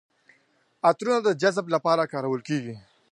عطرونه 0.89 1.19
د 1.23 1.29
جذب 1.41 1.65
لپاره 1.75 2.09
کارول 2.13 2.41
کیږي. 2.47 2.75